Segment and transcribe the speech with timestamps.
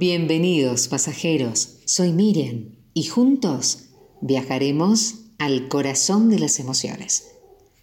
[0.00, 3.90] Bienvenidos pasajeros, soy Miriam y juntos
[4.22, 7.32] viajaremos al corazón de las emociones.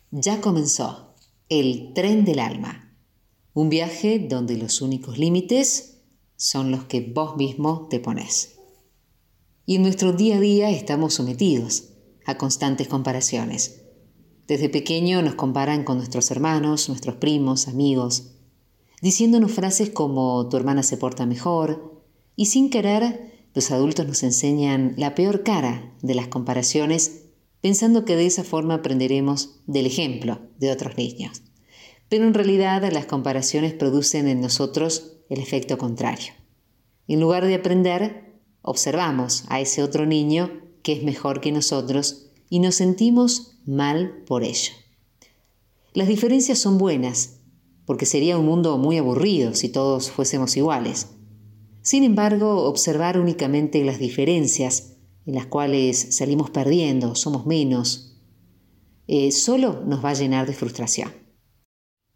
[0.10, 1.14] Ya comenzó
[1.48, 2.98] el tren del alma,
[3.54, 6.00] un viaje donde los únicos límites
[6.36, 8.56] son los que vos mismo te pones.
[9.68, 11.90] Y en nuestro día a día estamos sometidos
[12.26, 13.84] a constantes comparaciones.
[14.48, 18.32] Desde pequeño nos comparan con nuestros hermanos, nuestros primos, amigos,
[19.04, 21.97] diciéndonos frases como tu hermana se porta mejor,
[22.38, 27.24] y sin querer, los adultos nos enseñan la peor cara de las comparaciones,
[27.60, 31.42] pensando que de esa forma aprenderemos del ejemplo de otros niños.
[32.08, 36.34] Pero en realidad las comparaciones producen en nosotros el efecto contrario.
[37.08, 42.60] En lugar de aprender, observamos a ese otro niño que es mejor que nosotros y
[42.60, 44.74] nos sentimos mal por ello.
[45.94, 47.40] Las diferencias son buenas,
[47.88, 51.08] porque sería un mundo muy aburrido si todos fuésemos iguales.
[51.88, 58.18] Sin embargo, observar únicamente las diferencias en las cuales salimos perdiendo, somos menos,
[59.08, 61.14] eh, solo nos va a llenar de frustración.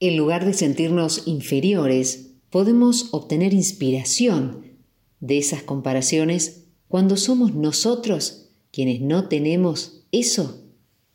[0.02, 4.77] En lugar de sentirnos inferiores, podemos obtener inspiración
[5.22, 10.66] de esas comparaciones cuando somos nosotros quienes no tenemos eso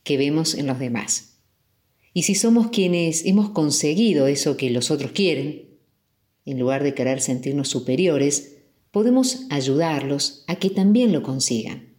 [0.03, 1.43] que vemos en los demás.
[2.15, 5.66] Y si somos quienes hemos conseguido eso que los otros quieren,
[6.47, 8.57] en lugar de querer sentirnos superiores,
[8.91, 11.95] podemos ayudarlos a que también lo consigan,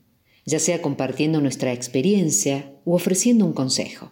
[0.46, 4.12] ya sea compartiendo nuestra experiencia u ofreciendo un consejo.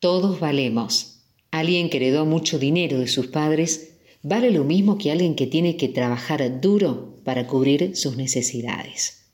[0.00, 1.22] Todos valemos.
[1.52, 5.76] Alguien que heredó mucho dinero de sus padres vale lo mismo que alguien que tiene
[5.76, 9.30] que trabajar duro para cubrir sus necesidades.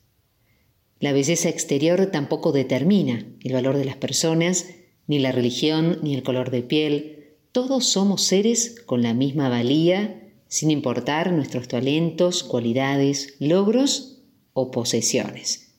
[0.99, 4.67] La belleza exterior tampoco determina el valor de las personas,
[5.07, 7.18] ni la religión, ni el color de piel,
[7.59, 14.21] todos somos seres con la misma valía, sin importar nuestros talentos, cualidades, logros
[14.53, 15.75] o posesiones.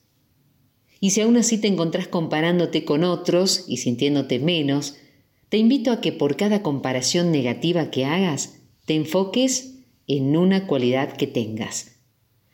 [0.99, 4.93] Y si aún así te encontrás comparándote con otros y sintiéndote menos,
[5.49, 11.13] te invito a que por cada comparación negativa que hagas, te enfoques en una cualidad
[11.17, 11.99] que tengas.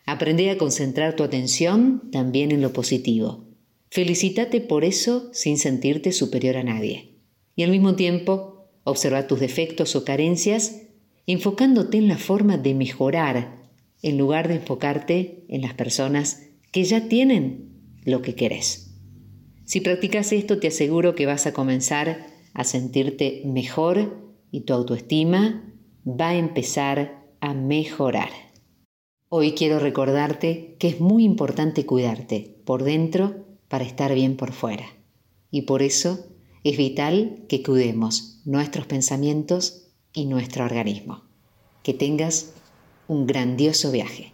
[0.06, 3.44] Aprende a concentrar tu atención también en lo positivo.
[3.92, 7.18] Felicítate por eso sin sentirte superior a nadie.
[7.58, 8.57] Y al mismo tiempo,
[8.90, 10.84] Observa tus defectos o carencias
[11.26, 13.68] enfocándote en la forma de mejorar
[14.02, 17.68] en lugar de enfocarte en las personas que ya tienen
[18.06, 18.96] lo que querés.
[19.66, 25.70] Si practicas esto te aseguro que vas a comenzar a sentirte mejor y tu autoestima
[26.06, 28.30] va a empezar a mejorar.
[29.28, 33.36] Hoy quiero recordarte que es muy importante cuidarte por dentro
[33.68, 34.86] para estar bien por fuera.
[35.52, 36.37] Y por eso
[36.70, 41.24] es vital que cuidemos nuestros pensamientos y nuestro organismo.
[41.82, 42.52] Que tengas
[43.08, 44.34] un grandioso viaje.